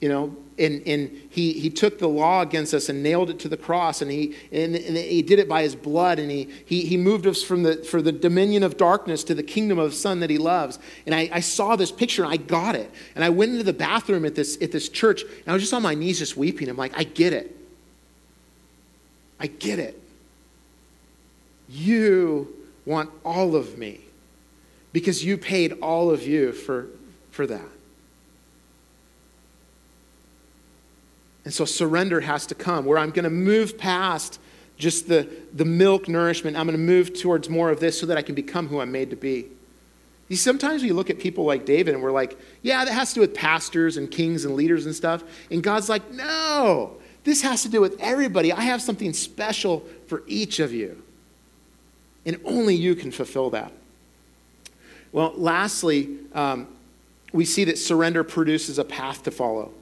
[0.00, 3.48] You know, and, and he, he took the law against us and nailed it to
[3.48, 6.80] the cross, and he, and, and he did it by his blood, and he, he,
[6.80, 9.96] he moved us from the, for the dominion of darkness to the kingdom of the
[9.96, 10.80] Son that he loves.
[11.06, 12.90] And I, I saw this picture, and I got it.
[13.14, 15.72] And I went into the bathroom at this, at this church, and I was just
[15.72, 16.68] on my knees just weeping.
[16.68, 17.56] I'm like, I get it.
[19.38, 20.00] I get it.
[21.68, 24.00] You want all of me
[24.92, 26.86] because you paid all of you for,
[27.30, 27.68] for that.
[31.44, 34.40] And so surrender has to come, where I'm going to move past
[34.78, 36.56] just the, the milk nourishment.
[36.56, 38.90] I'm going to move towards more of this so that I can become who I'm
[38.90, 39.46] made to be.
[40.28, 43.14] You, sometimes we look at people like David and we're like, yeah, that has to
[43.16, 45.22] do with pastors and kings and leaders and stuff.
[45.50, 48.52] And God's like, no, this has to do with everybody.
[48.52, 51.02] I have something special for each of you.
[52.24, 53.72] And only you can fulfill that.
[55.10, 56.68] Well, lastly, um,
[57.32, 59.72] we see that surrender produces a path to follow.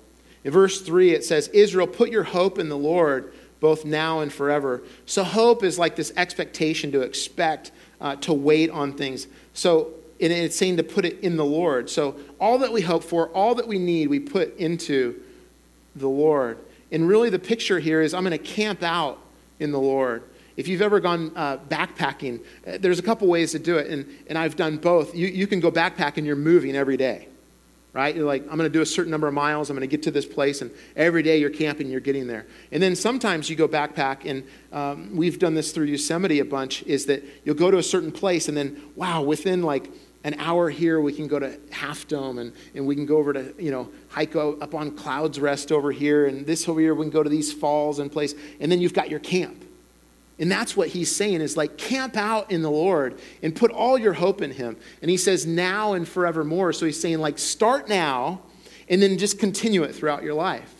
[0.42, 4.33] In verse 3, it says, Israel, put your hope in the Lord both now and
[4.33, 4.83] forever.
[5.04, 9.26] So, hope is like this expectation to expect, uh, to wait on things.
[9.52, 11.90] So, and it's saying to put it in the Lord.
[11.90, 15.20] So, all that we hope for, all that we need, we put into
[15.94, 16.59] the Lord.
[16.94, 19.18] And really, the picture here is I'm going to camp out
[19.59, 20.22] in the Lord.
[20.57, 24.07] If you've ever gone uh, backpacking, uh, there's a couple ways to do it, and,
[24.28, 25.12] and I've done both.
[25.12, 27.26] You, you can go backpacking, you're moving every day,
[27.94, 28.14] right?
[28.14, 30.04] You're like, I'm going to do a certain number of miles, I'm going to get
[30.04, 32.46] to this place, and every day you're camping, you're getting there.
[32.70, 36.85] And then sometimes you go backpack, and um, we've done this through Yosemite a bunch,
[36.85, 39.90] is that you'll go to a certain place, and then, wow, within like
[40.24, 43.34] an hour here, we can go to Half Dome, and, and we can go over
[43.34, 47.04] to, you know, hike up on Clouds Rest over here, and this over here, we
[47.04, 49.64] can go to these falls and place, and then you've got your camp.
[50.38, 53.96] And that's what he's saying is like camp out in the Lord and put all
[53.96, 54.77] your hope in him.
[55.00, 56.72] And he says now and forevermore.
[56.72, 58.40] So he's saying like start now
[58.88, 60.75] and then just continue it throughout your life.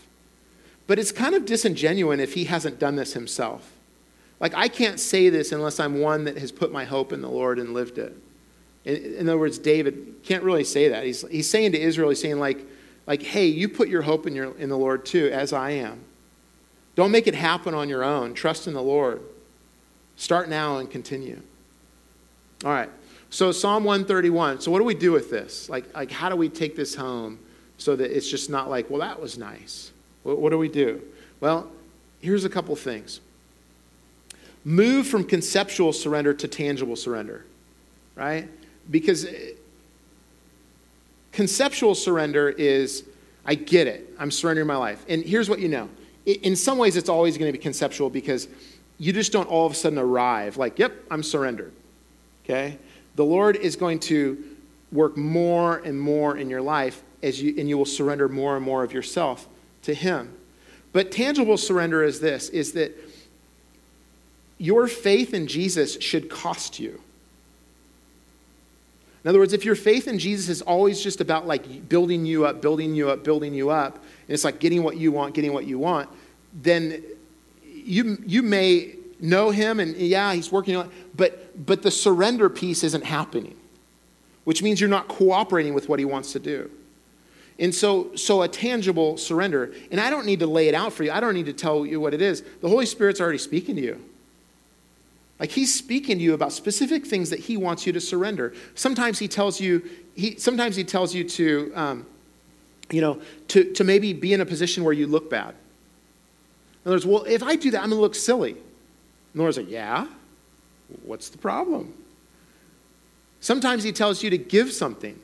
[0.87, 3.71] But it's kind of disingenuous if he hasn't done this himself.
[4.41, 7.29] Like I can't say this unless I'm one that has put my hope in the
[7.29, 8.13] Lord and lived it.
[8.85, 11.03] In, in other words, David can't really say that.
[11.03, 12.65] He's, he's saying to Israel, he's saying like,
[13.07, 15.99] like, hey, you put your hope in, your, in the Lord too, as I am.
[16.95, 18.33] Don't make it happen on your own.
[18.33, 19.21] Trust in the Lord.
[20.15, 21.41] Start now and continue.
[22.63, 22.89] All right.
[23.29, 24.61] So Psalm 131.
[24.61, 25.67] So what do we do with this?
[25.69, 27.37] Like, like how do we take this home
[27.77, 29.91] so that it's just not like, well, that was nice.
[30.23, 31.01] What, what do we do?
[31.41, 31.69] Well,
[32.21, 33.19] here's a couple things.
[34.63, 37.45] move from conceptual surrender to tangible surrender,
[38.15, 38.47] right?
[38.89, 39.25] Because
[41.31, 43.03] conceptual surrender is
[43.45, 45.05] I get it, I'm surrendering my life.
[45.07, 45.89] And here's what you know
[46.25, 48.47] in some ways, it's always going to be conceptual because
[48.97, 51.71] you just don't all of a sudden arrive like, yep, I'm surrendered.
[52.43, 52.77] Okay?
[53.15, 54.43] The Lord is going to
[54.91, 58.65] work more and more in your life as you, and you will surrender more and
[58.65, 59.47] more of yourself
[59.83, 60.33] to Him.
[60.93, 62.97] But tangible surrender is this is that
[64.57, 67.01] your faith in Jesus should cost you.
[69.25, 72.45] In other words, if your faith in Jesus is always just about like building you
[72.45, 75.51] up, building you up, building you up, and it's like getting what you want, getting
[75.51, 76.07] what you want,
[76.53, 77.03] then
[77.63, 82.83] you, you may know him and yeah, he's working on but but the surrender piece
[82.83, 83.55] isn't happening,
[84.43, 86.69] which means you're not cooperating with what he wants to do.
[87.57, 91.03] And so, so a tangible surrender, and I don't need to lay it out for
[91.03, 91.11] you.
[91.11, 92.43] I don't need to tell you what it is.
[92.61, 94.05] The Holy Spirit's already speaking to you.
[95.39, 98.53] Like he's speaking to you about specific things that he wants you to surrender.
[98.73, 99.83] Sometimes he tells you,
[100.15, 102.05] he, sometimes he tells you to, um,
[102.89, 105.49] you know, to, to maybe be in a position where you look bad.
[106.83, 108.55] In other words, well, if I do that, I'm going to look silly.
[109.33, 110.07] Other like, yeah,
[111.03, 111.93] what's the problem?
[113.41, 115.19] Sometimes he tells you to give something.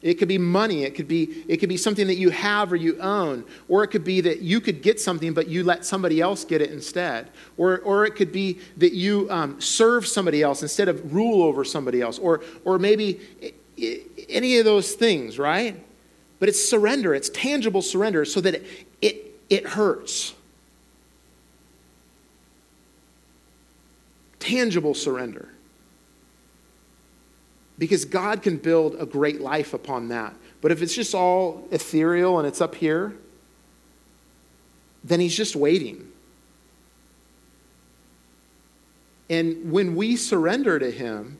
[0.00, 0.84] It could be money.
[0.84, 3.44] It could be, it could be something that you have or you own.
[3.68, 6.62] Or it could be that you could get something, but you let somebody else get
[6.62, 7.30] it instead.
[7.56, 11.64] Or, or it could be that you um, serve somebody else instead of rule over
[11.64, 12.18] somebody else.
[12.18, 13.20] Or, or maybe
[14.28, 15.84] any of those things, right?
[16.38, 18.66] But it's surrender, it's tangible surrender so that it,
[19.02, 20.34] it, it hurts.
[24.38, 25.48] Tangible surrender
[27.78, 30.34] because God can build a great life upon that.
[30.60, 33.14] But if it's just all ethereal and it's up here,
[35.04, 36.08] then He's just waiting.
[39.30, 41.38] And when we surrender to Him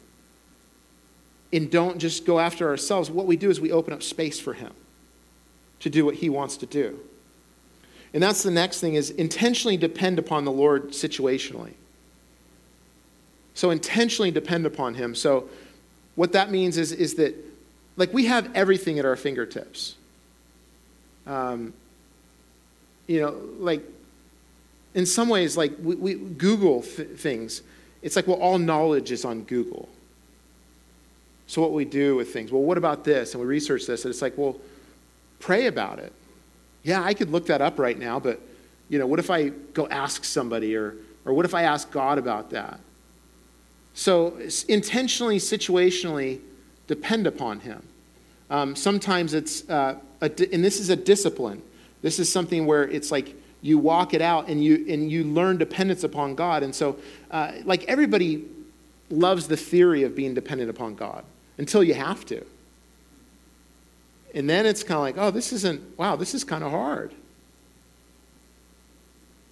[1.52, 4.54] and don't just go after ourselves, what we do is we open up space for
[4.54, 4.72] Him
[5.80, 7.00] to do what He wants to do.
[8.14, 11.72] And that's the next thing is intentionally depend upon the Lord situationally.
[13.54, 15.14] So intentionally depend upon Him.
[15.14, 15.48] So
[16.18, 17.32] what that means is, is that,
[17.96, 19.94] like, we have everything at our fingertips.
[21.28, 21.72] Um,
[23.06, 23.84] you know, like,
[24.94, 27.62] in some ways, like, we, we Google th- things.
[28.02, 29.88] It's like, well, all knowledge is on Google.
[31.46, 33.34] So, what we do with things, well, what about this?
[33.34, 34.56] And we research this, and it's like, well,
[35.38, 36.12] pray about it.
[36.82, 38.40] Yeah, I could look that up right now, but,
[38.88, 42.18] you know, what if I go ask somebody, or, or what if I ask God
[42.18, 42.80] about that?
[43.98, 44.38] So,
[44.68, 46.38] intentionally, situationally,
[46.86, 47.82] depend upon Him.
[48.48, 51.60] Um, sometimes it's, uh, a, and this is a discipline.
[52.00, 55.58] This is something where it's like you walk it out and you, and you learn
[55.58, 56.62] dependence upon God.
[56.62, 56.96] And so,
[57.32, 58.44] uh, like, everybody
[59.10, 61.24] loves the theory of being dependent upon God
[61.58, 62.46] until you have to.
[64.32, 67.12] And then it's kind of like, oh, this isn't, wow, this is kind of hard.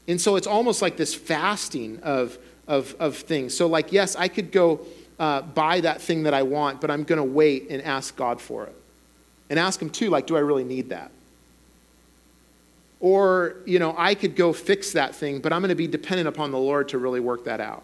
[0.06, 2.38] And so it's almost like this fasting of,
[2.68, 3.56] of, of things.
[3.56, 4.80] So, like, yes, I could go
[5.18, 8.40] uh, buy that thing that I want, but I'm going to wait and ask God
[8.40, 8.74] for it.
[9.48, 11.10] And ask Him too, like, do I really need that?
[12.98, 16.28] Or, you know, I could go fix that thing, but I'm going to be dependent
[16.28, 17.82] upon the Lord to really work that out.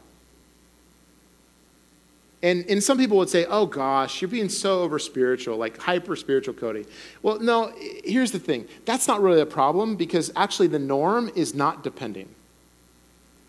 [2.42, 6.16] And, and some people would say, oh gosh, you're being so over spiritual, like hyper
[6.16, 6.86] spiritual, Cody.
[7.22, 7.72] Well, no,
[8.04, 12.28] here's the thing that's not really a problem because actually the norm is not depending.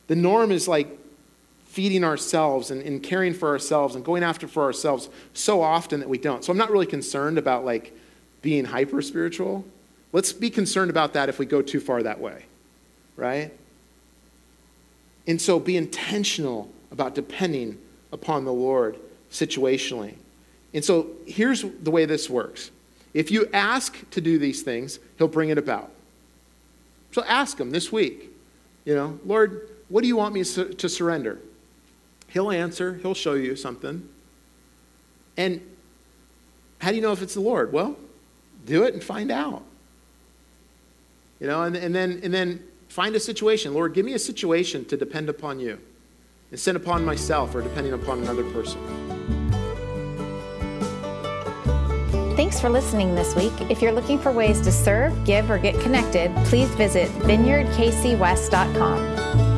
[0.07, 0.95] The norm is like
[1.73, 6.07] feeding ourselves and, and caring for ourselves and going after for ourselves so often that
[6.07, 6.45] we don't.
[6.45, 7.97] So I'm not really concerned about like
[8.43, 9.65] being hyper spiritual.
[10.11, 12.45] Let's be concerned about that if we go too far that way,
[13.17, 13.51] right?
[15.25, 17.79] And so be intentional about depending
[18.11, 18.95] upon the Lord
[19.31, 20.13] situationally.
[20.75, 22.69] And so here's the way this works
[23.15, 25.89] if you ask to do these things, He'll bring it about.
[27.13, 28.29] So ask Him this week,
[28.85, 31.39] you know, Lord, what do you want me to surrender?
[32.33, 34.09] He'll answer, He'll show you something.
[35.37, 35.61] And
[36.79, 37.71] how do you know if it's the Lord?
[37.71, 37.95] Well,
[38.65, 39.61] do it and find out.
[41.39, 43.75] You know, and, and, then, and then find a situation.
[43.75, 45.77] Lord, give me a situation to depend upon you
[46.51, 48.79] instead upon myself or depending upon another person.
[52.35, 53.53] Thanks for listening this week.
[53.69, 59.52] If you're looking for ways to serve, give, or get connected, please visit vineyardkcwest.com.